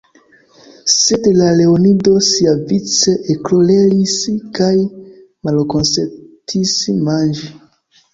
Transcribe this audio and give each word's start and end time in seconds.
Sed 0.91 1.27
la 1.41 1.49
leonido 1.57 2.13
siavice 2.27 3.13
ekkoleris 3.33 4.15
kaj 4.61 4.71
malkonsentis 5.49 6.73
manĝi. 7.09 7.47